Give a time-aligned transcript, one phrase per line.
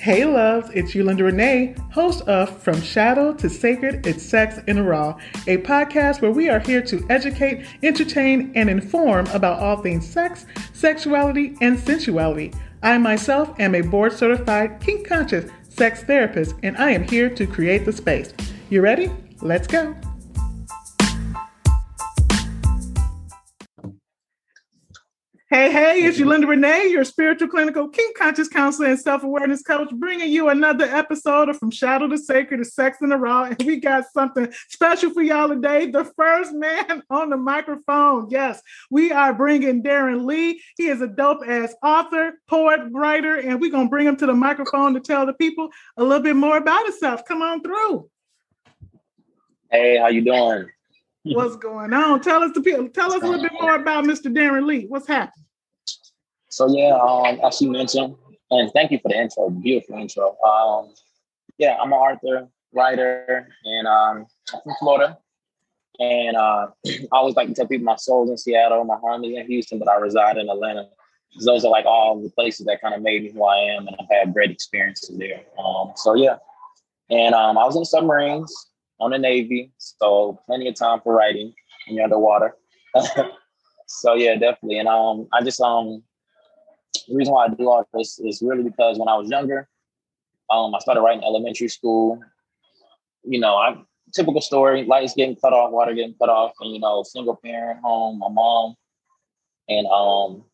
[0.00, 4.82] Hey loves, it's Yolanda Renee, host of From Shadow to Sacred, It's Sex in the
[4.82, 10.08] Raw, a podcast where we are here to educate, entertain, and inform about all things
[10.08, 12.54] sex, sexuality, and sensuality.
[12.82, 17.46] I myself am a board certified kink conscious sex therapist, and I am here to
[17.46, 18.32] create the space.
[18.70, 19.12] You ready?
[19.42, 19.94] Let's go.
[25.60, 29.90] Hey, hey, it's Yolanda Renee, your spiritual clinical kink conscious counselor and self awareness coach,
[29.90, 33.44] bringing you another episode of From Shadow to Sacred to Sex in the Raw.
[33.44, 35.90] And we got something special for y'all today.
[35.90, 38.30] The first man on the microphone.
[38.30, 40.62] Yes, we are bringing Darin Lee.
[40.78, 44.24] He is a dope ass author, poet, writer, and we're going to bring him to
[44.24, 47.26] the microphone to tell the people a little bit more about himself.
[47.26, 48.08] Come on through.
[49.70, 50.68] Hey, how you doing?
[51.22, 52.22] What's going on?
[52.22, 52.88] Tell us the people.
[52.88, 54.34] Tell us a little bit more about Mr.
[54.34, 54.86] Darin Lee.
[54.86, 55.44] What's happening?
[56.50, 58.16] So yeah, um, as you mentioned,
[58.50, 60.36] and thank you for the intro, beautiful intro.
[60.42, 60.92] Um,
[61.58, 65.18] yeah, I'm an author, writer, and um, I'm from Florida.
[66.00, 69.36] And uh, I always like to tell people my soul's in Seattle, my home is
[69.36, 70.88] in Houston, but I reside in Atlanta.
[71.44, 73.96] Those are like all the places that kind of made me who I am, and
[74.00, 75.42] I've had great experiences there.
[75.64, 76.38] Um, so yeah,
[77.08, 78.52] and um, I was in submarines
[78.98, 81.54] on the Navy, so plenty of time for writing
[81.86, 82.56] when you're underwater.
[83.86, 84.78] so yeah, definitely.
[84.78, 86.02] And um, I just um,
[87.08, 89.68] the reason why I do all this is really because when I was younger,
[90.50, 92.20] um, I started writing elementary school.
[93.22, 93.76] You know, I
[94.14, 97.80] typical story: lights getting cut off, water getting cut off, and you know, single parent
[97.80, 98.74] home, my mom,
[99.68, 100.44] and um,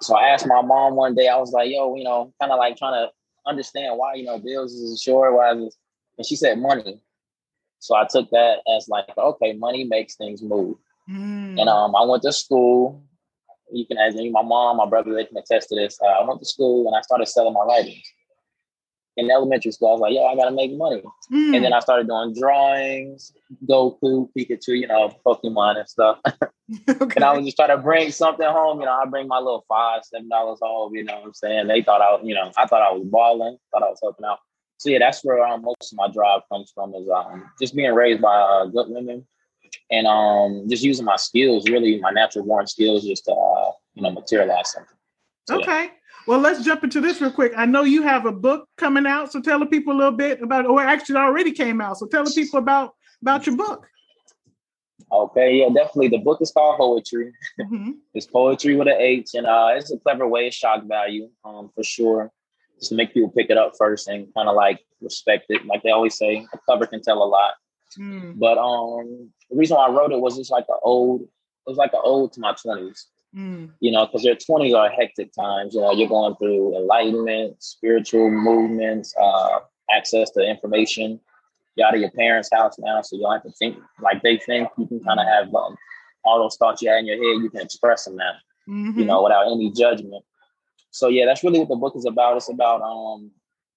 [0.00, 1.28] so I asked my mom one day.
[1.28, 3.10] I was like, "Yo, you know, kind of like trying to
[3.46, 5.76] understand why you know bills is short, why is,"
[6.16, 7.00] and she said money.
[7.80, 10.76] So I took that as like, okay, money makes things move.
[11.08, 11.60] Mm.
[11.60, 13.02] And um, I went to school.
[13.72, 15.98] You can ask me, my mom, my brother, they can attest to this.
[16.02, 18.02] Uh, I went to school and I started selling my writings.
[19.16, 21.02] In elementary school, I was like, yo, I gotta make money.
[21.32, 21.56] Mm.
[21.56, 23.32] And then I started doing drawings,
[23.68, 26.18] Goku, Pikachu, you know, Pokemon and stuff.
[26.26, 27.14] okay.
[27.16, 28.78] And I was just trying to bring something home.
[28.78, 31.66] You know, I bring my little five, seven dollars home, you know what I'm saying?
[31.66, 34.38] They thought I, you know, I thought I was balling, thought I was helping out
[34.78, 37.92] so yeah, that's where um, most of my drive comes from is um, just being
[37.92, 39.26] raised by uh, good women
[39.90, 43.57] and um, just using my skills, really my natural born skills, just to uh,
[43.98, 44.96] you know materialize something.
[45.48, 45.84] So, okay.
[45.84, 45.90] Yeah.
[46.26, 47.52] Well, let's jump into this real quick.
[47.56, 50.42] I know you have a book coming out, so tell the people a little bit
[50.42, 50.66] about.
[50.66, 53.86] Or actually, already came out, so tell the people about about your book.
[55.10, 56.08] Okay, yeah, definitely.
[56.08, 57.30] The book is called Hoetry.
[57.60, 57.92] Mm-hmm.
[58.14, 61.70] it's poetry with an H, and uh, it's a clever way of shock value, um,
[61.74, 62.30] for sure
[62.78, 65.66] just to make people pick it up first and kind of like respect it.
[65.66, 67.54] Like they always say, a cover can tell a lot.
[67.98, 68.38] Mm.
[68.38, 71.28] But um, the reason why I wrote it was just like an old, it
[71.66, 73.06] was like an old to my twenties.
[73.36, 73.72] Mm.
[73.80, 75.74] You know, because your twenties are hectic times.
[75.74, 79.60] You know, you're going through enlightenment, spiritual movements, uh,
[79.94, 81.20] access to information.
[81.76, 84.38] You're out of your parents' house now, so you don't have to think like they
[84.38, 84.68] think.
[84.78, 85.76] You can kind of have um,
[86.24, 87.42] all those thoughts you had in your head.
[87.42, 88.32] You can express them now.
[88.68, 88.98] Mm-hmm.
[88.98, 90.24] You know, without any judgment
[90.90, 92.36] so yeah, that's really what the book is about.
[92.36, 93.30] It's about um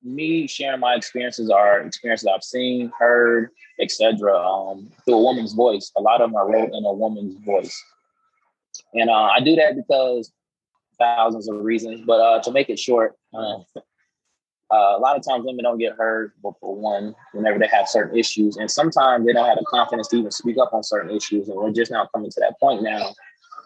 [0.03, 4.35] me sharing my experiences or experiences I've seen, heard, etc.
[4.35, 5.91] Um, through a woman's voice.
[5.97, 7.83] A lot of them are wrote in a woman's voice,
[8.93, 10.31] and uh, I do that because
[10.99, 12.01] thousands of reasons.
[12.05, 13.57] But uh, to make it short, uh,
[14.71, 16.33] uh, a lot of times women don't get heard.
[16.43, 20.07] But for one, whenever they have certain issues, and sometimes they don't have the confidence
[20.09, 22.83] to even speak up on certain issues, and we're just now coming to that point
[22.83, 23.13] now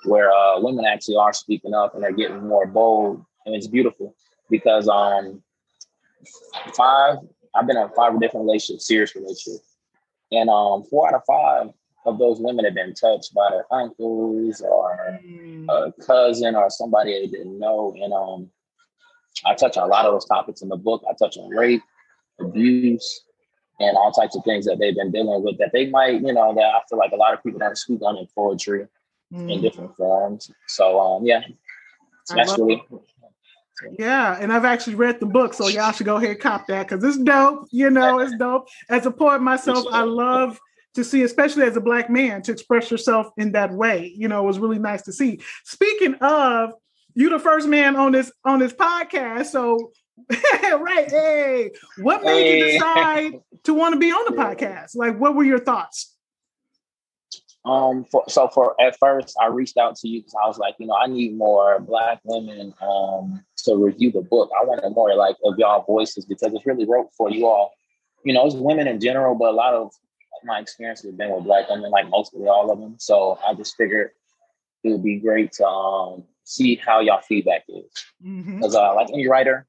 [0.06, 4.16] where uh, women actually are speaking up and they're getting more bold and it's beautiful
[4.50, 5.42] because um
[6.76, 7.18] five
[7.56, 9.76] I've been in five different relationships, serious relationships,
[10.32, 11.74] and um four out of five
[12.06, 15.66] of those women have been touched by their uncles or mm.
[15.70, 18.50] a cousin or somebody they didn't know, and um
[19.46, 21.04] I touch on a lot of those topics in the book.
[21.10, 21.84] I touch on rape,
[22.40, 23.24] abuse,
[23.80, 26.54] and all types of things that they've been dealing with that they might, you know,
[26.56, 28.88] that I feel like a lot of people don't speak on in poetry
[29.34, 29.52] mm.
[29.52, 30.52] in different forms.
[30.68, 31.42] So um yeah,
[32.30, 32.82] that's really
[34.00, 36.88] yeah, and I've actually read the book, so y'all should go ahead and cop that
[36.88, 37.68] because it's dope.
[37.72, 38.70] You know, it's dope.
[38.90, 40.60] As a poet myself, I love
[40.96, 44.14] to see, especially as a black man, to express yourself in that way.
[44.16, 45.40] You know, it was really nice to see.
[45.64, 46.72] Speaking of,
[47.14, 49.92] you the first man on this on this podcast, so
[50.30, 52.58] right, hey, what made hey.
[52.58, 53.34] you decide
[53.64, 54.96] to want to be on the podcast?
[54.96, 56.16] Like, what were your thoughts?
[57.66, 60.76] Um, for, so for at first, I reached out to you because I was like,
[60.78, 64.52] you know, I need more black women um to review the book.
[64.60, 67.74] I wanted more like of y'all voices because it's really wrote for you all.
[68.24, 69.92] You know, it's women in general, but a lot of
[70.46, 72.96] my experiences have been with black women, like mostly all of them.
[73.00, 74.12] So I just figured
[74.84, 77.86] it would be great to um see how y'all feedback is
[78.22, 78.76] because mm-hmm.
[78.76, 79.66] uh, like any writer,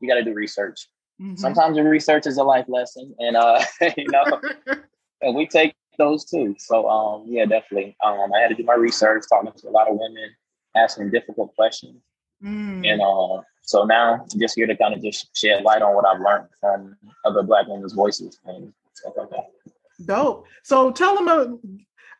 [0.00, 0.88] you got to do research.
[1.20, 1.36] Mm-hmm.
[1.36, 3.62] Sometimes the research is a life lesson, and uh,
[3.96, 4.40] you know,
[5.20, 6.56] and we take those too.
[6.58, 7.96] So um, yeah, definitely.
[8.04, 10.30] Um, I had to do my research, talking to a lot of women,
[10.74, 12.00] asking difficult questions,
[12.42, 12.86] mm.
[12.86, 16.06] and uh, so now I'm just here to kind of just shed light on what
[16.06, 19.50] I've learned from other Black women's voices and stuff like that.
[20.04, 20.46] Dope.
[20.62, 21.28] So tell them.
[21.28, 21.56] A,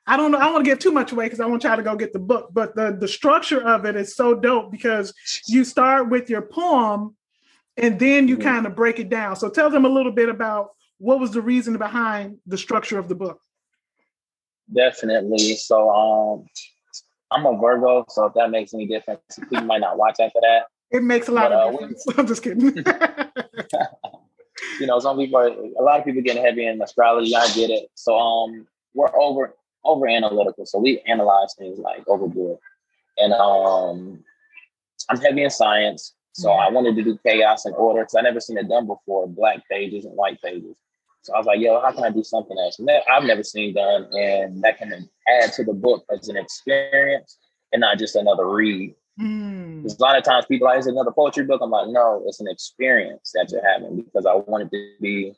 [0.05, 0.39] I don't know.
[0.39, 2.13] I don't want to give too much away because I want y'all to go get
[2.13, 2.51] the book.
[2.53, 5.15] But the the structure of it is so dope because
[5.47, 7.17] you start with your poem,
[7.77, 8.49] and then you mm-hmm.
[8.49, 9.37] kind of break it down.
[9.37, 13.09] So tell them a little bit about what was the reason behind the structure of
[13.09, 13.41] the book.
[14.73, 15.57] Definitely.
[15.57, 16.47] So um,
[17.31, 20.67] I'm a Virgo, so if that makes any difference, people might not watch after that.
[20.91, 22.07] It makes a lot but, of uh, difference.
[22.19, 22.85] I'm just kidding.
[24.81, 27.35] you know, some people are a lot of people getting heavy in astrology.
[27.35, 27.89] I get it.
[27.95, 29.55] So um we're over
[29.85, 30.67] over analytical.
[30.67, 32.59] So we analyze things like overboard.
[33.19, 34.25] And um
[35.09, 36.15] I'm heavy in science.
[36.35, 39.29] So I wanted to do chaos and order because I never seen it done before,
[39.29, 40.77] black pages and white pages.
[41.23, 42.81] So I was like, yo, how can I do something else
[43.11, 47.39] I've never seen done and that can add to the book as an experience
[47.73, 48.95] and not just another read.
[49.21, 49.85] Mm.
[49.85, 51.61] a lot of times people like, it's another poetry book.
[51.63, 55.35] I'm like, no, it's an experience that you're having because I wanted to be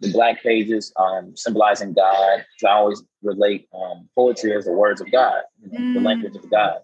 [0.00, 2.44] the black pages um, symbolizing God.
[2.64, 5.94] I always relate um, poetry as the words of God, you know, mm.
[5.94, 6.80] the language of God.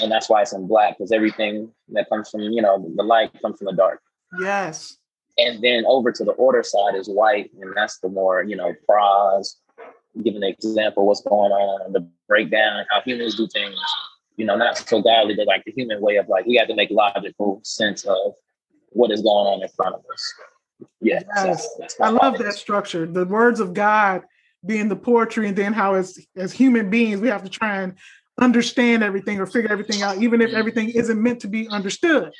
[0.00, 3.30] And that's why it's in black because everything that comes from, you know, the light
[3.40, 4.00] comes from the dark.
[4.40, 4.98] Yes.
[5.38, 8.74] And then over to the order side is white, and that's the more, you know,
[8.88, 9.58] prose,
[10.22, 13.78] give an example what's going on, the breakdown, how humans do things
[14.36, 16.74] you know, not so godly, but like the human way of like we have to
[16.74, 18.34] make logical sense of
[18.90, 20.34] what is going on in front of us.
[21.00, 21.66] Yeah, yes.
[22.00, 23.06] I love that structure.
[23.06, 24.22] The words of God
[24.64, 27.94] being the poetry, and then how as as human beings we have to try and
[28.38, 32.32] understand everything or figure everything out, even if everything isn't meant to be understood.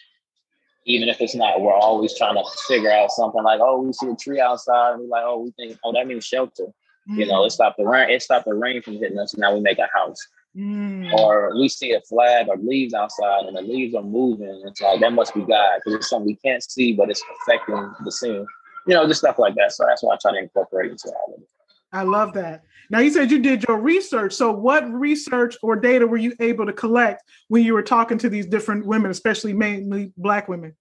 [0.84, 4.08] Even if it's not, we're always trying to figure out something like, oh, we see
[4.08, 6.66] a tree outside, and we're like, oh, we think, oh, that means shelter.
[7.08, 7.20] Mm-hmm.
[7.20, 7.46] You know, mm.
[7.46, 9.32] it stopped the rain, it stopped the rain from hitting us.
[9.32, 10.18] And now we make a house.
[10.56, 11.12] Mm.
[11.12, 14.62] Or we see a flag or leaves outside and the leaves are moving.
[14.66, 17.92] It's like that must be God because it's something we can't see, but it's affecting
[18.04, 18.46] the scene.
[18.86, 19.72] You know, just stuff like that.
[19.72, 21.48] So that's why I try to incorporate into all of it.
[21.92, 22.62] I love that.
[22.90, 24.32] Now you said you did your research.
[24.32, 28.28] So what research or data were you able to collect when you were talking to
[28.28, 30.74] these different women, especially mainly black women?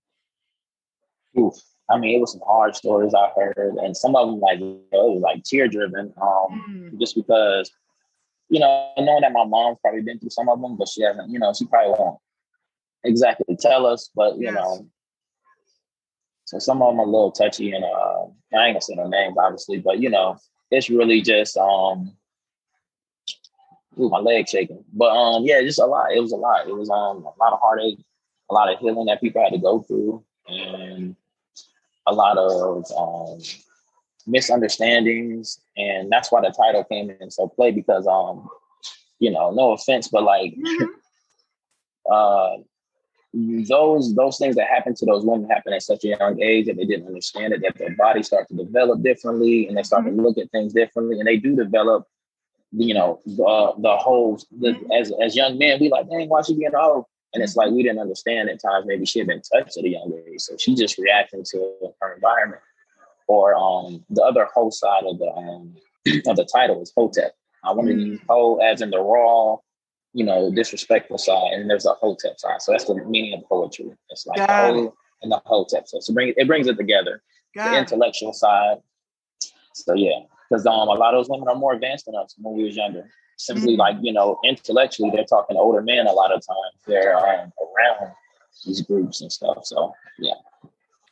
[1.37, 1.55] Oof.
[1.89, 4.87] I mean, it was some hard stories I heard, and some of them like it
[4.91, 6.99] was like tear driven, um, mm.
[6.99, 7.71] just because
[8.49, 11.29] you know, knowing that my mom's probably been through some of them, but she hasn't,
[11.29, 12.19] you know, she probably won't
[13.03, 14.53] exactly tell us, but you yes.
[14.55, 14.87] know,
[16.45, 18.25] so some of them are a little touchy and uh
[18.57, 20.37] I ain't gonna say no names obviously, but you know,
[20.71, 22.15] it's really just um
[23.99, 24.83] ooh, my leg shaking.
[24.93, 26.11] But um yeah, just a lot.
[26.11, 26.67] It was a lot.
[26.67, 27.99] It was um a lot of heartache,
[28.49, 31.15] a lot of healing that people had to go through and
[32.05, 33.39] a lot of um
[34.27, 38.49] misunderstandings, and that's why the title came in so play because um,
[39.19, 40.85] you know, no offense, but like mm-hmm.
[42.11, 42.57] uh
[43.35, 46.77] those those things that happen to those women happen at such a young age that
[46.77, 50.15] they didn't understand it, that their bodies start to develop differently and they start mm-hmm.
[50.15, 52.07] to look at things differently and they do develop,
[52.71, 54.91] you know, the the whole the, mm-hmm.
[54.93, 57.05] as as young men, we like, dang, why she being old?
[57.33, 59.89] And it's like we didn't understand at times maybe she had been touched at a
[59.89, 60.39] young age.
[60.39, 62.61] So she just reacting to her environment
[63.27, 65.75] or um, the other whole side of the um,
[66.27, 67.35] of the title is Hotep.
[67.63, 67.99] I wanted mm.
[67.99, 69.57] to use Ho as in the raw,
[70.13, 72.61] you know, disrespectful side, and there's a Hotep side.
[72.61, 73.95] So that's the meaning of Hoetry.
[74.09, 75.87] It's like Ho and the Hotep.
[75.87, 77.21] So, so bring, it brings it together.
[77.55, 78.77] Got the intellectual side.
[79.73, 82.55] So yeah, because um, a lot of those women are more advanced than us when
[82.55, 83.09] we was younger.
[83.37, 86.81] Simply mm like you know, intellectually, they're talking older men a lot of times.
[86.87, 88.13] They're um, around
[88.65, 89.65] these groups and stuff.
[89.65, 90.35] So yeah.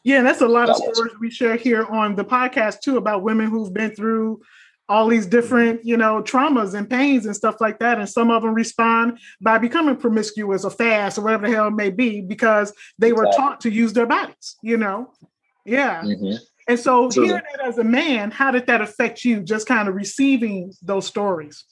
[0.03, 3.23] Yeah, and that's a lot of stories we share here on the podcast too about
[3.23, 4.41] women who've been through
[4.89, 7.99] all these different, you know, traumas and pains and stuff like that.
[7.99, 11.71] And some of them respond by becoming promiscuous or fast or whatever the hell it
[11.71, 13.25] may be because they exactly.
[13.25, 15.13] were taught to use their bodies, you know?
[15.65, 16.01] Yeah.
[16.01, 16.35] Mm-hmm.
[16.67, 17.23] And so True.
[17.23, 21.07] hearing that as a man, how did that affect you just kind of receiving those
[21.07, 21.63] stories?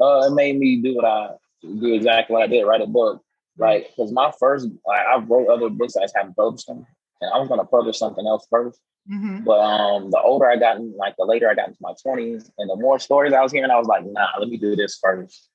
[0.00, 1.30] Uh, it made me do what I
[1.62, 3.22] do exactly what I did, write a book.
[3.58, 6.86] Like, because my first, like, I wrote other books I just haven't published them
[7.22, 8.74] and I was gonna publish something else 1st
[9.10, 9.44] mm-hmm.
[9.44, 12.68] But um, the older I got, like the later I got into my twenties, and
[12.68, 15.48] the more stories I was hearing, I was like, nah, let me do this first.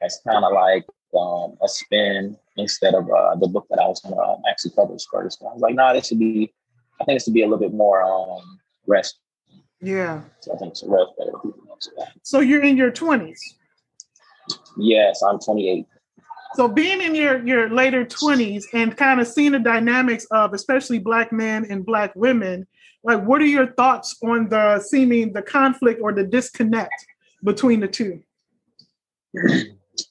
[0.00, 0.86] It's kind of like
[1.18, 5.02] um, a spin instead of uh, the book that I was gonna um, actually publish
[5.12, 5.42] first.
[5.42, 6.52] I was like, nah, this should be.
[7.00, 9.18] I think this should be a little bit more um, rest.
[9.80, 10.20] Yeah.
[10.40, 11.32] So I think it's a rest better.
[12.22, 13.40] So you're in your twenties.
[14.76, 15.86] Yes, I'm 28.
[16.54, 20.98] So being in your your later twenties and kind of seeing the dynamics of especially
[20.98, 22.66] black men and black women,
[23.04, 27.06] like what are your thoughts on the seeming the conflict or the disconnect
[27.44, 28.20] between the two?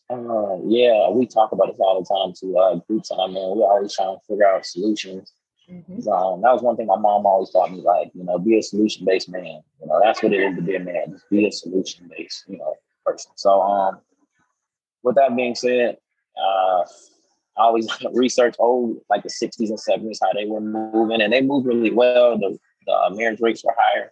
[0.09, 3.55] Uh, yeah, we talk about this all the time to uh, group time, man.
[3.55, 5.33] We're always trying to figure out solutions.
[5.69, 6.09] Mm-hmm.
[6.09, 8.63] Um, that was one thing my mom always taught me, like, you know, be a
[8.63, 9.61] solution based man.
[9.79, 12.45] You know, that's what it is to be a man, just be a solution based,
[12.47, 13.31] you know, person.
[13.35, 13.99] So, um,
[15.03, 15.97] with that being said,
[16.41, 16.85] uh,
[17.57, 21.41] I always research old, like the 60s and 70s, how they were moving, and they
[21.41, 22.37] moved really well.
[22.37, 24.11] The, the uh, marriage rates were higher.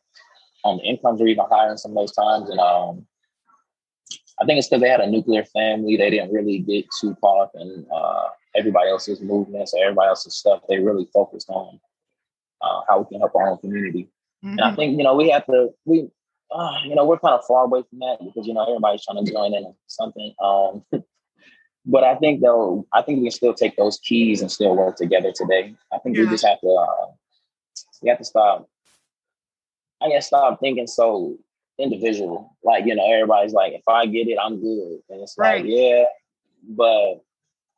[0.66, 2.50] Um, the incomes were even higher in some of those times.
[2.50, 3.06] And um,
[4.40, 5.96] I think it's because they had a nuclear family.
[5.96, 10.36] They didn't really get too caught up in uh, everybody else's movements or everybody else's
[10.36, 10.62] stuff.
[10.68, 11.80] They really focused on
[12.62, 14.10] uh, how we can help our own community.
[14.44, 14.52] Mm-hmm.
[14.52, 14.76] And I mm-hmm.
[14.76, 16.10] think, you know, we have to, we,
[16.52, 19.24] uh, you know, we're kind of far away from that because, you know, everybody's trying
[19.24, 20.34] to join in on something.
[20.44, 20.84] Um,
[21.88, 24.98] but I think though, I think we can still take those keys and still work
[24.98, 25.74] together today.
[25.92, 26.24] I think yeah.
[26.24, 27.06] we just have to, uh,
[28.02, 28.70] we have to stop,
[30.02, 31.38] I guess, stop thinking so
[31.80, 32.56] individual.
[32.62, 35.00] Like, you know, everybody's like, if I get it, I'm good.
[35.10, 35.64] And it's right.
[35.64, 36.04] like, yeah,
[36.68, 37.24] but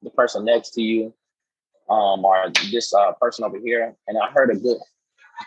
[0.02, 1.14] the person next to you,
[1.88, 3.96] um, or this uh, person over here.
[4.08, 4.78] And I heard a good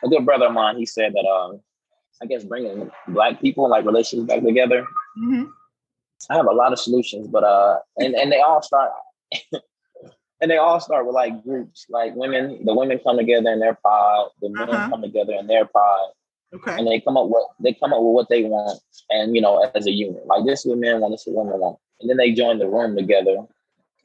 [0.02, 1.60] a good brother of mine, he said that um,
[2.22, 4.86] I guess bringing black people like relations back together.
[5.18, 5.44] Mm-hmm.
[6.30, 8.90] I have a lot of solutions, but uh, and and they all start,
[10.40, 12.64] and they all start with like groups, like women.
[12.64, 14.90] The women come together in their pod, the men uh-huh.
[14.90, 16.10] come together in their pod,
[16.54, 16.76] Okay.
[16.76, 19.70] And they come up with they come up with what they want, and you know,
[19.74, 22.10] as a unit, like this is what men want, this is what women want, and
[22.10, 23.36] then they join the room together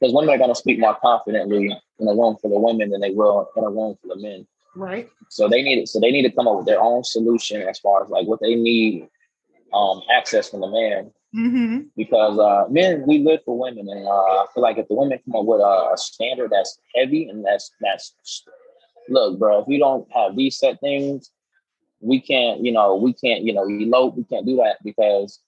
[0.00, 3.00] because women are going to speak more confidently in a room for the women than
[3.00, 4.46] they will in a room for the men.
[4.74, 5.10] Right.
[5.28, 5.88] So they need it.
[5.88, 8.40] So they need to come up with their own solution as far as like what
[8.40, 9.08] they need
[9.74, 11.10] um, access from the man.
[11.36, 11.88] Mm-hmm.
[11.96, 15.18] Because uh, men, we live for women, and uh, I feel like if the women
[15.24, 18.14] come up with a, standard that's heavy and that's that's
[19.08, 21.30] look, bro, if you don't have these set things,
[22.00, 24.16] we can't, you know, we can't, you know, elope.
[24.16, 25.40] We can't do that because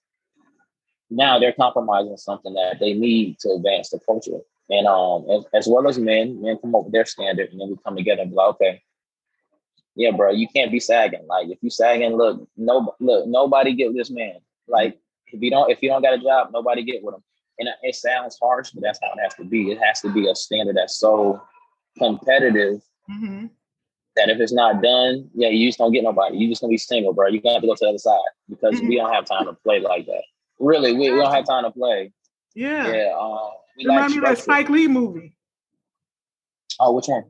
[1.10, 4.40] now they're compromising something that they need to advance the culture.
[4.68, 7.70] And um, as, as, well as men, men come up with their standard, and then
[7.70, 8.82] we come together and be like, okay,
[9.96, 11.26] yeah, bro, you can't be sagging.
[11.26, 14.36] Like if you sagging, look, no, look, nobody get this man.
[14.68, 14.99] Like
[15.32, 17.22] if you don't, if you don't got a job, nobody get with them.
[17.58, 19.70] And it sounds harsh, but that's how it has to be.
[19.70, 21.42] It has to be a standard that's so
[21.98, 23.46] competitive mm-hmm
[24.16, 26.36] that if it's not done, yeah, you just don't get nobody.
[26.36, 27.28] You just gonna be single, bro.
[27.28, 28.18] You're gonna have to go to the other side
[28.48, 28.88] because mm-hmm.
[28.88, 30.22] we don't have time to play like that.
[30.58, 32.12] Really, we, we don't have time to play.
[32.54, 32.92] Yeah.
[32.92, 33.16] Yeah.
[33.18, 35.34] Um, Remind me of that Spike Lee movie.
[36.78, 37.24] Oh, which one?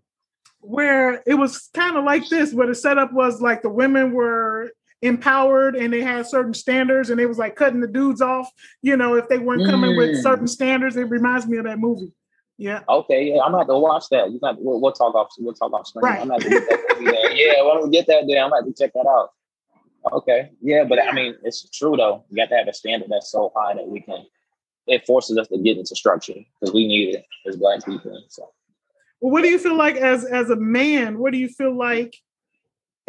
[0.60, 4.72] Where it was kind of like this, where the setup was like the women were
[5.02, 8.50] empowered and they had certain standards and it was like cutting the dudes off,
[8.82, 9.96] you know, if they weren't coming mm.
[9.96, 10.96] with certain standards.
[10.96, 12.12] It reminds me of that movie.
[12.58, 12.82] Yeah.
[12.88, 13.32] Okay.
[13.32, 14.30] Yeah, I'm gonna have to watch that.
[14.30, 15.28] You got we'll, we'll, talk off.
[15.38, 16.04] We'll talk off screen.
[16.04, 16.20] Right.
[16.20, 17.32] I'm gonna get that there.
[17.32, 17.62] Yeah.
[17.62, 18.44] Why don't we get that there?
[18.44, 19.30] I'm gonna have to check that out.
[20.12, 20.50] Okay.
[20.60, 22.24] Yeah, but I mean, it's true though.
[22.28, 24.26] You got to have a standard that's so high that we can.
[24.86, 28.22] It forces us to get into structure because we need it as black people.
[28.28, 28.50] So.
[29.20, 31.18] Well, what do you feel like as as a man?
[31.18, 32.14] What do you feel like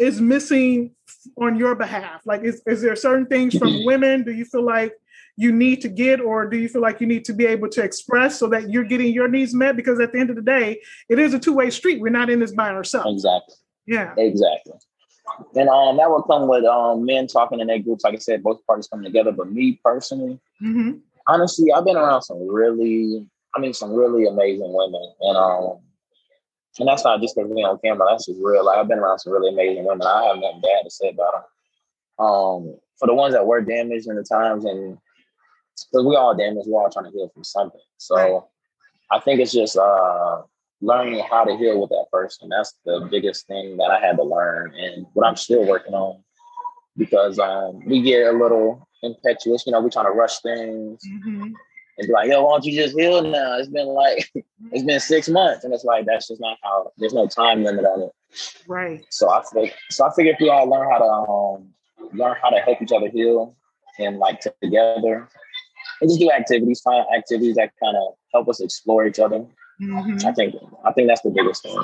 [0.02, 0.94] is missing
[1.40, 2.22] on your behalf?
[2.26, 4.24] Like, is is there certain things from women?
[4.24, 4.92] Do you feel like
[5.36, 7.82] you need to get, or do you feel like you need to be able to
[7.82, 9.76] express so that you're getting your needs met?
[9.76, 12.00] Because at the end of the day, it is a two way street.
[12.00, 13.12] We're not in this by ourselves.
[13.14, 13.54] Exactly.
[13.86, 14.14] Yeah.
[14.18, 14.74] Exactly.
[15.54, 18.04] And um, that will come with um, men talking in their groups.
[18.04, 19.32] Like I said, both parties coming together.
[19.32, 20.98] But me personally, mm-hmm.
[21.26, 25.78] honestly, I've been around some really, I mean, some really amazing women, and um,
[26.78, 28.06] and that's not just because we on camera.
[28.10, 28.64] That's just real.
[28.64, 30.06] Like I've been around some really amazing women.
[30.06, 32.26] I have nothing bad to say about them.
[32.26, 34.98] Um, for the ones that were damaged in the times and
[35.90, 37.80] because we all damaged, we're all trying to heal from something.
[37.96, 38.42] So right.
[39.10, 40.42] I think it's just uh,
[40.80, 42.48] learning how to heal with that person.
[42.48, 46.22] That's the biggest thing that I had to learn, and what I'm still working on.
[46.96, 51.52] Because um, we get a little impetuous, you know, we're trying to rush things mm-hmm.
[52.02, 54.30] And be like, "Yo, why don't you just heal now?" It's been like
[54.72, 56.92] it's been six months, and it's like that's just not how.
[56.98, 58.12] There's no time limit on it.
[58.66, 59.04] Right.
[59.10, 60.06] So I think so.
[60.06, 61.68] I figure if we all learn how to um,
[62.12, 63.56] learn how to help each other heal
[63.98, 65.28] and like together
[66.00, 69.44] and just do activities, find activities that kind of help us explore each other.
[69.80, 70.26] Mm-hmm.
[70.26, 70.54] I think
[70.84, 71.80] I think that's the biggest thing.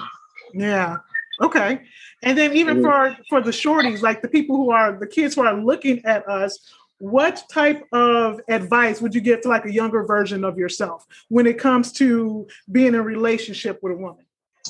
[0.55, 0.99] Yeah.
[1.41, 1.83] Okay.
[2.23, 3.17] And then even mm-hmm.
[3.17, 6.29] for for the shorties, like the people who are the kids who are looking at
[6.29, 6.59] us,
[6.99, 11.47] what type of advice would you give to like a younger version of yourself when
[11.47, 14.25] it comes to being in a relationship with a woman?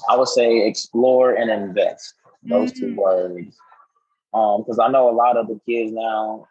[0.08, 2.14] I would say explore and invest.
[2.42, 2.94] Those mm-hmm.
[2.94, 3.56] two words.
[4.34, 6.46] Um, because I know a lot of the kids now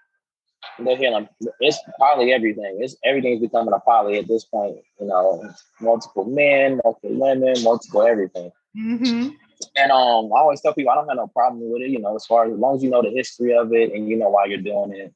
[0.79, 1.27] they're hearing
[1.59, 2.77] It's probably everything.
[2.79, 4.77] It's everything's becoming a poly at this point.
[4.99, 8.51] You know, multiple men, multiple women, multiple everything.
[8.75, 9.29] Mm-hmm.
[9.75, 11.89] And um, I always tell people I don't have no problem with it.
[11.89, 14.07] You know, as far as, as long as you know the history of it and
[14.07, 15.13] you know why you're doing it,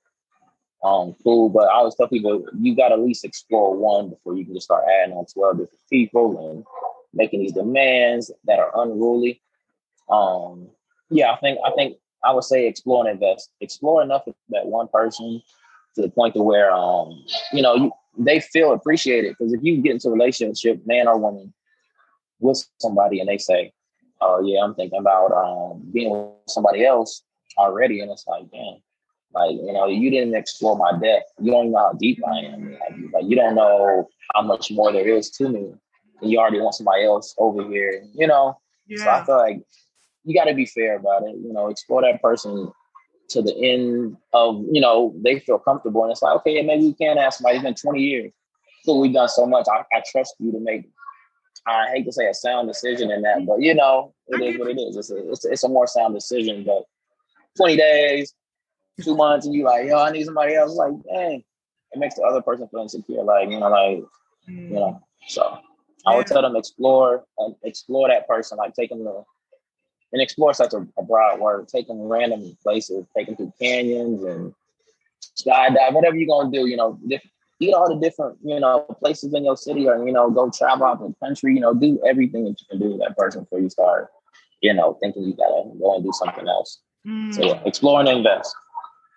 [0.83, 1.49] um, cool.
[1.49, 4.53] But I always tell people you got to at least explore one before you can
[4.53, 6.65] just start adding on twelve different people and
[7.13, 9.41] making these demands that are unruly.
[10.09, 10.69] Um,
[11.09, 13.51] yeah, I think I think I would say explore and invest.
[13.61, 15.41] Explore enough of that one person
[15.95, 17.23] to the point to where um,
[17.53, 19.35] you know, you they feel appreciated.
[19.37, 21.53] Because if you get into a relationship, man or woman,
[22.39, 23.71] with somebody and they say,
[24.19, 27.23] Oh yeah, I'm thinking about um being with somebody else
[27.57, 28.81] already, and it's like, damn,
[29.33, 31.31] like, you know, you didn't explore my depth.
[31.39, 32.71] You don't know how deep I am.
[32.71, 35.73] Like, like you don't know how much more there is to me.
[36.21, 38.59] And you already want somebody else over here, you know?
[38.87, 39.03] Yeah.
[39.03, 39.61] So I feel like
[40.23, 41.35] you got to be fair about it.
[41.37, 42.71] You know, explore that person
[43.29, 46.03] to the end of, you know, they feel comfortable.
[46.03, 47.57] And it's like, okay, maybe you can ask somebody.
[47.57, 48.31] It's been 20 years.
[48.83, 49.67] So we've done so much.
[49.71, 50.89] I, I trust you to make,
[51.65, 54.69] I hate to say a sound decision in that, but you know, it is what
[54.69, 54.97] it is.
[54.97, 56.63] It's a, it's, a, it's a more sound decision.
[56.65, 56.83] But
[57.57, 58.33] 20 days,
[59.01, 60.75] two months, and you like, yo, I need somebody else.
[60.75, 61.43] Like, dang,
[61.91, 63.23] it makes the other person feel insecure.
[63.23, 64.03] Like, you know, like,
[64.49, 64.69] mm.
[64.69, 65.01] you know.
[65.27, 65.59] So
[66.05, 68.57] I would tell them explore, uh, explore that person.
[68.57, 69.23] Like, take them to
[70.13, 71.67] and explore such a, a broad word.
[71.67, 74.53] Take them random places, take them through canyons and
[75.37, 76.67] skydive, whatever you're gonna do.
[76.67, 76.99] You know,
[77.59, 80.85] eat all the different you know places in your city, or you know, go travel
[80.85, 81.53] out the country.
[81.53, 84.09] You know, do everything that you can do with that person before you start.
[84.61, 86.79] You know, thinking you gotta go and do something else.
[87.07, 87.33] Mm.
[87.33, 88.53] So yeah, explore and invest.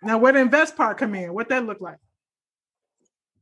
[0.04, 1.32] Now, where the invest part come in?
[1.32, 1.98] What that look like?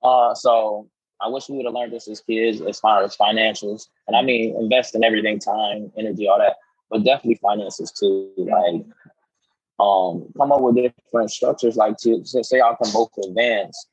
[0.02, 0.88] Uh, so
[1.20, 4.22] I wish we would have learned this as kids, as far as financials, and I
[4.22, 6.56] mean invest in everything, time, energy, all that
[6.92, 8.30] but definitely finances too.
[8.36, 8.84] Like,
[9.80, 11.74] um, come up with different structures.
[11.74, 13.86] Like to, to say y'all can both advance.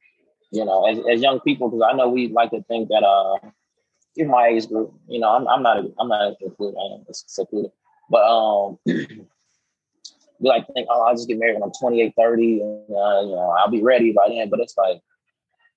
[0.51, 3.49] You know, as, as young people, because I know we like to think that uh,
[4.17, 6.77] in my age group, you know, I'm, I'm not a, I'm not included.
[6.77, 7.71] I am secluded,
[8.11, 8.77] but um.
[10.39, 13.35] We like think, oh, I'll just get married when I'm 28, 30, and uh, you
[13.35, 14.49] know, I'll be ready by then.
[14.49, 15.01] But it's like,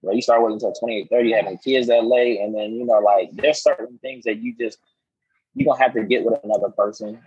[0.02, 3.30] you start working until 28, 30, having kids that late, and then you know, like
[3.32, 4.78] there's certain things that you just
[5.54, 7.20] you're gonna have to get with another person.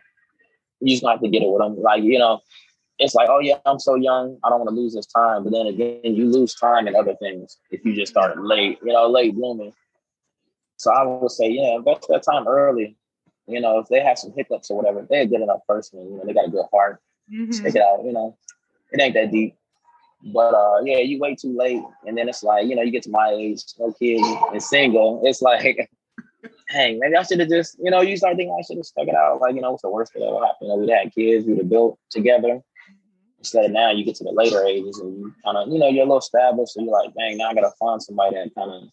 [0.80, 1.82] You just gonna have to get it with them.
[1.82, 2.41] Like, you know,
[3.00, 5.43] it's like, oh yeah, I'm so young, I don't want to lose this time.
[5.43, 8.93] But then again, you lose time in other things if you just start late, you
[8.93, 9.74] know, late blooming.
[10.78, 12.98] So I would say, yeah, invest that time early.
[13.48, 16.17] You know, if they have some hiccups or whatever, they're a good enough person, you
[16.17, 17.00] know, they got a good heart.
[17.34, 17.64] Mm-hmm.
[17.64, 18.38] Check it out, you know.
[18.92, 19.56] It ain't that deep.
[20.34, 23.04] But uh yeah, you wait too late and then it's like, you know, you get
[23.04, 25.22] to my age, no kids and single.
[25.24, 25.90] It's like
[26.72, 29.08] dang, maybe I should have just, you know, you start thinking I should have stuck
[29.08, 29.42] it out.
[29.42, 30.56] Like, you know, what's the worst that ever happened?
[30.62, 32.62] You know, we'd had kids, we'd have built together.
[33.40, 35.88] Instead of now, you get to the later ages and you kind of, you know,
[35.88, 36.74] you're a little established.
[36.74, 38.84] So you're like, dang, now I got to find somebody that kind of,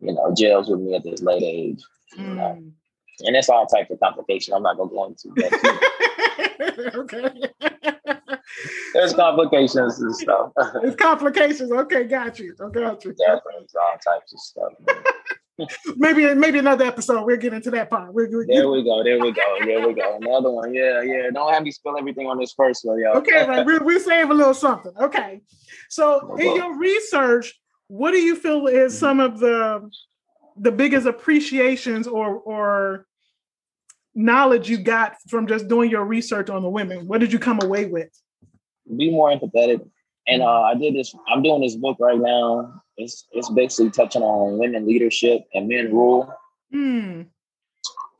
[0.00, 1.80] you know, gels with me at this late age.
[2.18, 2.28] Mm.
[2.28, 2.62] You know?
[3.24, 4.54] And it's all types of complications.
[4.54, 5.28] I'm not to go into.
[6.94, 7.30] okay.
[8.94, 10.52] There's complications and stuff.
[10.82, 11.72] It's complications.
[11.72, 12.54] Okay, got you.
[12.60, 13.14] I got you.
[13.14, 14.72] Definitely all types of stuff
[15.96, 17.24] maybe maybe another episode.
[17.24, 18.12] We'll get into that part.
[18.12, 19.02] We'll, we'll, there we go.
[19.04, 19.56] There we go.
[19.64, 20.16] There we go.
[20.20, 20.74] Another one.
[20.74, 21.30] Yeah, yeah.
[21.32, 23.12] Don't have me spill everything on this first one, yo.
[23.12, 23.64] Okay, right.
[23.64, 24.92] we we save a little something.
[24.98, 25.40] Okay.
[25.88, 29.90] So in your research, what do you feel is some of the
[30.56, 33.06] the biggest appreciations or or
[34.14, 37.06] knowledge you got from just doing your research on the women?
[37.06, 38.10] What did you come away with?
[38.96, 39.86] Be more empathetic.
[40.26, 41.14] And uh, I did this.
[41.28, 45.92] I'm doing this book right now it's it's basically touching on women leadership and men
[45.92, 46.32] rule.
[46.74, 47.26] Mm.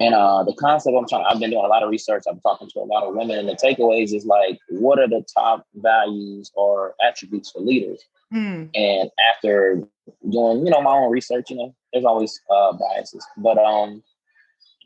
[0.01, 2.25] And uh, the concept I'm trying, I've been doing a lot of research.
[2.29, 5.25] I'm talking to a lot of women, and the takeaways is like, what are the
[5.33, 8.03] top values or attributes for leaders?
[8.35, 8.71] Mm.
[8.75, 9.83] And after
[10.29, 14.03] doing, you know, my own research, you know, there's always uh, biases, but um,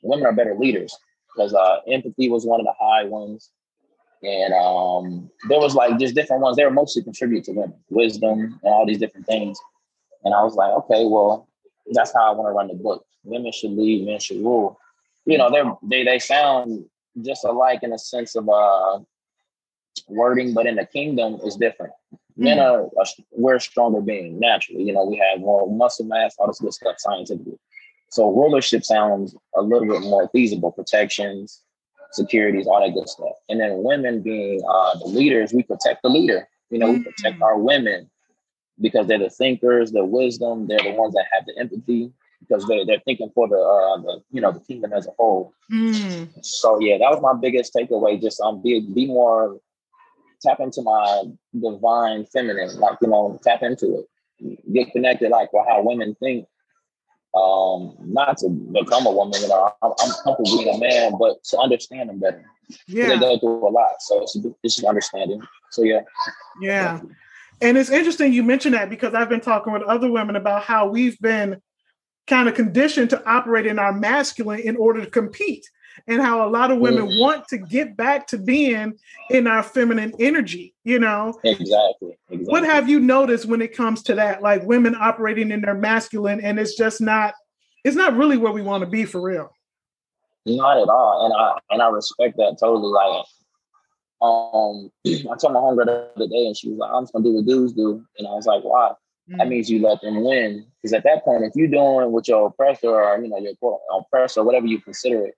[0.06, 0.96] women are better leaders
[1.34, 3.50] because uh, empathy was one of the high ones,
[4.22, 6.56] and um, there was like just different ones.
[6.56, 9.58] They were mostly contribute to women, wisdom, and all these different things.
[10.24, 11.48] And I was like, okay, well,
[11.92, 13.04] that's how I want to run the book.
[13.24, 14.78] Women should lead, men should rule.
[15.24, 16.84] You know, they're they they sound
[17.22, 19.00] just alike in a sense of uh
[20.08, 21.92] wording, but in the kingdom is different.
[22.12, 22.44] Mm-hmm.
[22.44, 24.84] Men are, are we're stronger being naturally.
[24.84, 27.58] You know, we have more muscle mass, all this good stuff scientifically.
[28.16, 31.60] So rulership sounds a little bit more feasible, protections,
[32.12, 33.34] securities, all that good stuff.
[33.50, 36.48] And then women being uh, the leaders, we protect the leader.
[36.70, 38.08] You know, we protect our women
[38.80, 42.86] because they're the thinkers, the wisdom, they're the ones that have the empathy because they're,
[42.86, 45.52] they're thinking for the, uh, the you know the kingdom as a whole.
[45.70, 46.42] Mm.
[46.42, 48.18] So yeah, that was my biggest takeaway.
[48.18, 49.60] Just um, be be more
[50.40, 53.98] tap into my divine feminine, like you know, tap into
[54.40, 56.46] it, get connected, like with how women think.
[57.36, 61.44] Um, not to become a woman, you know, I'm, I'm comfortable being a man, but
[61.44, 62.42] to understand them better.
[62.86, 65.42] Yeah, they go through a lot, so it's it's just understanding.
[65.70, 66.00] So yeah,
[66.60, 67.00] yeah.
[67.60, 70.88] And it's interesting you mentioned that because I've been talking with other women about how
[70.88, 71.60] we've been
[72.26, 75.68] kind of conditioned to operate in our masculine in order to compete
[76.06, 77.20] and how a lot of women mm.
[77.20, 78.94] want to get back to being
[79.30, 81.36] in our feminine energy you know?
[81.42, 82.46] Exactly, exactly.
[82.46, 84.40] what have you noticed when it comes to that?
[84.40, 87.34] Like women operating in their masculine and it's just not
[87.84, 89.50] it's not really where we want to be for real.
[90.46, 93.24] Not at all and i and i respect that totally like
[94.22, 97.24] um i told my homegirl the other day and she was like i'm just gonna
[97.24, 98.92] do what dudes do and i was like why?
[99.28, 99.38] Mm.
[99.38, 102.46] that means you let them win because at that point if you're doing what your
[102.46, 105.34] oppressor or you know your oppressor whatever you consider it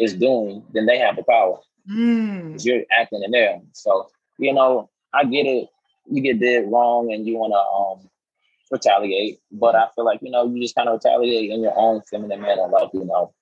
[0.00, 1.58] is doing, then they have the power.
[1.88, 2.62] Mm.
[2.64, 3.60] You're acting in there.
[3.72, 4.08] So,
[4.38, 5.68] you know, I get it.
[6.10, 8.10] You get did wrong and you want to um,
[8.70, 9.38] retaliate.
[9.52, 12.40] But I feel like, you know, you just kind of retaliate in your own feminine
[12.40, 13.32] manner, like, you know.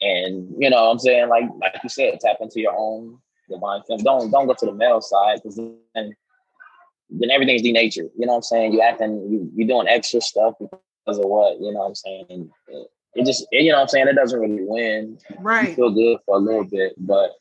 [0.00, 3.18] And, you know, I'm saying, like, like you said, tap into your own
[3.48, 4.04] divine feminine.
[4.04, 6.14] Don't don't go to the male side because then
[7.10, 8.10] then everything's denatured.
[8.18, 8.72] You know what I'm saying?
[8.72, 12.50] You acting you you doing extra stuff because of what, you know what I'm saying?
[13.14, 15.18] It just you know what I'm saying it doesn't really win.
[15.38, 15.70] Right.
[15.70, 17.32] You feel good for a little bit, but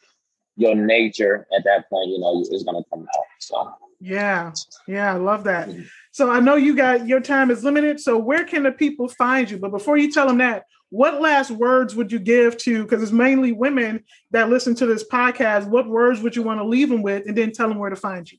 [0.55, 3.25] your nature at that point, you know, is gonna come out.
[3.39, 4.51] So yeah,
[4.87, 5.69] yeah, I love that.
[5.69, 5.83] Mm-hmm.
[6.11, 7.99] So I know you got your time is limited.
[7.99, 9.57] So where can the people find you?
[9.57, 12.83] But before you tell them that, what last words would you give to?
[12.83, 15.67] Because it's mainly women that listen to this podcast.
[15.67, 17.95] What words would you want to leave them with, and then tell them where to
[17.95, 18.37] find you?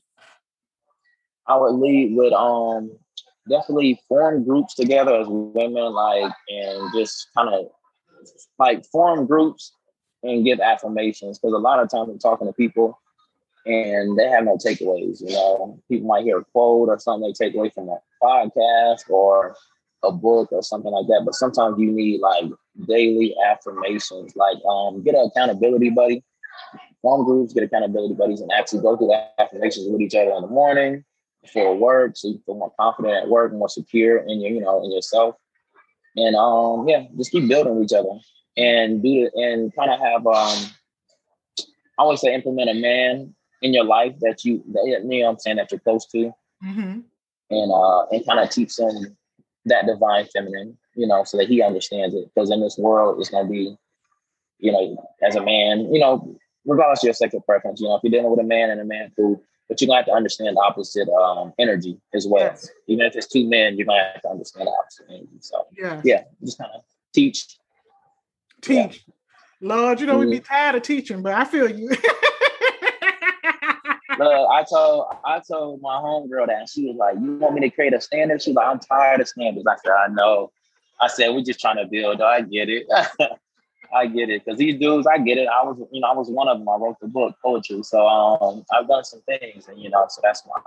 [1.47, 2.97] I would lead with um
[3.49, 7.65] definitely form groups together as women, like, and just kind of
[8.59, 9.71] like form groups
[10.23, 11.39] and give affirmations.
[11.39, 12.99] Because a lot of times I'm talking to people
[13.65, 15.21] and they have no takeaways.
[15.21, 19.09] You know, people might hear a quote or something they take away from that podcast
[19.09, 19.55] or
[20.03, 21.23] a book or something like that.
[21.25, 22.45] But sometimes you need like
[22.87, 26.23] daily affirmations, like um, get an accountability buddy,
[27.01, 30.41] form groups, get accountability buddies, and actually go through the affirmations with each other in
[30.41, 31.03] the morning
[31.49, 34.83] for work, so you feel more confident at work, more secure in your, you know,
[34.83, 35.35] in yourself.
[36.15, 38.19] And um, yeah, just keep building each other
[38.57, 40.71] and do it and kind of have um
[41.97, 45.39] I always say implement a man in your life that you that you know I'm
[45.39, 46.31] saying that you're close to.
[46.63, 46.99] Mm-hmm.
[47.51, 49.17] And uh and kind of teach him
[49.65, 52.29] that divine feminine, you know, so that he understands it.
[52.33, 53.75] Because in this world it's gonna be,
[54.59, 58.03] you know, as a man, you know, regardless of your sexual preference, you know, if
[58.03, 60.57] you're dealing with a man and a man who but you're gonna have to understand
[60.57, 62.43] the opposite um, energy as well.
[62.43, 62.69] Yes.
[62.87, 65.37] Even if it's two men, you're gonna have to understand the opposite energy.
[65.39, 66.81] So yeah, yeah, just kind of
[67.13, 67.57] teach.
[68.61, 69.03] Teach.
[69.07, 69.13] Yeah.
[69.61, 70.29] Lord, you know, mm-hmm.
[70.29, 70.53] we be mm-hmm.
[70.53, 71.89] tired of teaching, but I feel you.
[74.17, 77.69] Look, I told I told my homegirl that she was like, "You want me to
[77.69, 80.51] create a standard?" She's like, "I'm tired of standards." I said, "I know."
[81.01, 82.85] I said, "We're just trying to build." I get it.
[83.93, 85.47] I get it because these dudes, I get it.
[85.47, 86.69] I was, you know, I was one of them.
[86.69, 90.21] I wrote the book Hoetry, so um, I've done some things, and you know, so
[90.23, 90.59] that's why,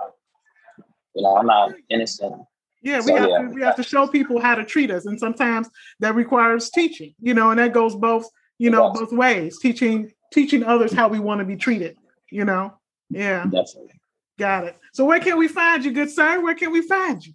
[1.15, 2.41] you know, I'm not innocent.
[2.81, 3.37] Yeah, we so, have yeah.
[3.39, 7.13] to we have to show people how to treat us, and sometimes that requires teaching,
[7.19, 9.59] you know, and that goes both, you know, both ways.
[9.59, 11.97] Teaching teaching others how we want to be treated,
[12.31, 12.73] you know.
[13.09, 13.99] Yeah, definitely.
[14.37, 14.77] Got it.
[14.93, 16.41] So where can we find you, good sir?
[16.41, 17.33] Where can we find you?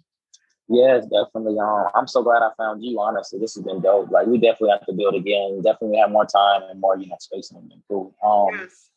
[0.67, 1.59] Yes, definitely.
[1.59, 2.99] Um, I'm so glad I found you.
[2.99, 4.09] Honestly, this has been dope.
[4.09, 5.61] Like, we definitely have to build again.
[5.61, 8.15] Definitely have more time and more, you know, space and cool.
[8.23, 8.89] Um, yes.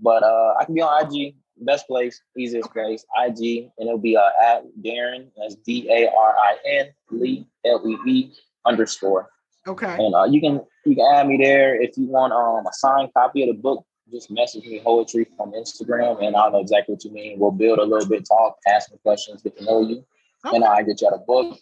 [0.00, 1.34] but uh, I can be on IG.
[1.58, 5.30] Best place, easiest place, IG, and it'll be uh, at Darin.
[5.36, 8.32] That's D A R I N Lee L E E
[8.64, 9.28] underscore.
[9.68, 9.94] Okay.
[9.94, 13.10] And uh, you can you can add me there if you want um a signed
[13.14, 13.84] copy of the book.
[14.10, 17.38] Just message me Hoetry from Instagram, and I'll know exactly what you mean.
[17.38, 20.04] We'll build a little bit, talk, ask me questions, get to know you
[20.46, 20.56] Okay.
[20.56, 21.58] And I get you out a book,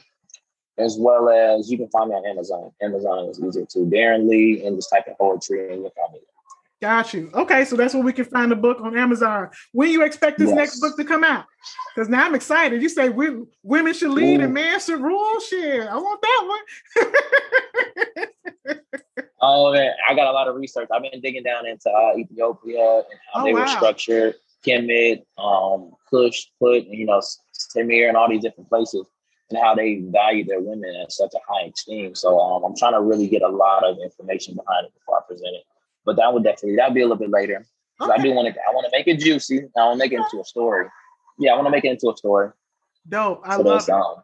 [0.78, 2.70] as well as you can find me on Amazon.
[2.82, 3.88] Amazon is easier too.
[3.90, 6.20] Darin Lee, and just type in Hoetry, and you'll find me.
[6.80, 7.30] Got you.
[7.34, 9.50] Okay, so that's where we can find the book on Amazon.
[9.72, 10.56] When you expect this yes.
[10.56, 11.44] next book to come out?
[11.94, 12.80] Because now I'm excited.
[12.80, 14.44] You say we, women should lead Ooh.
[14.44, 15.40] and men should rule.
[15.40, 16.58] Shit, I want that
[16.96, 18.76] one.
[19.42, 20.88] oh man, I got a lot of research.
[20.90, 23.60] I've been digging down into uh, Ethiopia and how oh, they wow.
[23.60, 27.20] were structured, Kemet, um, Kush, Put, you know,
[27.76, 29.06] Tamir and all these different places
[29.50, 32.14] and how they value their women at such a high esteem.
[32.14, 35.22] So um, I'm trying to really get a lot of information behind it before I
[35.26, 35.64] present it.
[36.04, 37.66] But that would definitely that'd be a little bit later.
[38.00, 38.12] Okay.
[38.12, 39.68] I do want to I want to make it juicy.
[39.76, 40.86] I want to make it into a story.
[41.38, 42.50] Yeah, I want to make it into a story.
[43.08, 43.42] Dope.
[43.44, 43.90] I so love it.
[43.90, 44.14] Um,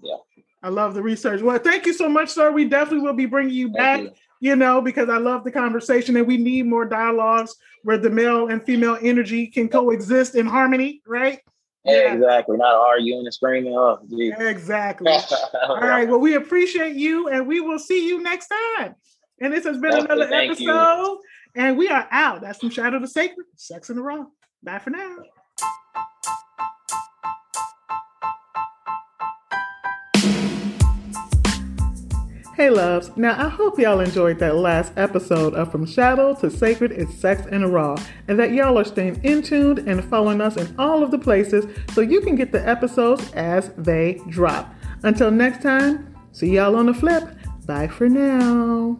[0.00, 0.16] yeah.
[0.62, 1.42] I love the research.
[1.42, 2.50] Well, thank you so much, sir.
[2.50, 4.00] We definitely will be bringing you thank back.
[4.00, 4.10] You.
[4.40, 8.48] You know, because I love the conversation and we need more dialogues where the male
[8.48, 11.40] and female energy can coexist in harmony, right?
[11.84, 12.14] Yeah.
[12.14, 12.56] Exactly.
[12.56, 13.74] Not arguing and screaming.
[13.74, 14.34] Oh, geez.
[14.38, 15.12] Exactly.
[15.68, 16.08] All right.
[16.08, 18.94] Well, we appreciate you and we will see you next time.
[19.40, 20.62] And this has been Definitely, another episode.
[20.64, 21.20] You.
[21.54, 22.40] And we are out.
[22.40, 24.26] That's from Shadow to Sacred, Sex in the Raw.
[24.62, 25.16] Bye for now.
[32.58, 36.90] Hey loves, now I hope y'all enjoyed that last episode of From Shadow to Sacred
[36.90, 40.74] is Sex and Raw, and that y'all are staying in tuned and following us in
[40.76, 44.74] all of the places so you can get the episodes as they drop.
[45.04, 47.28] Until next time, see y'all on the flip.
[47.64, 48.98] Bye for now.